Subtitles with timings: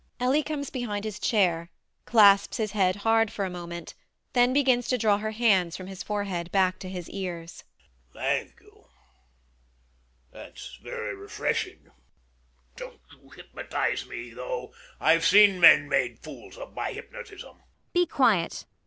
[0.19, 1.69] [Ellie comes behind his chair;
[2.05, 3.93] clasps his head hard for a moment;
[4.33, 7.63] then begins to draw her hands from his forehead back to his ears].
[8.11, 8.87] Thank you.
[10.31, 10.31] [Drowsily].
[10.31, 11.81] That's very refreshing.
[11.91, 11.99] [Waking a little].
[12.77, 14.73] Don't you hypnotize me, though.
[14.99, 17.57] I've seen men made fools of by hypnotism.
[17.57, 17.65] ELLIE [steadily].
[17.93, 18.65] Be quiet.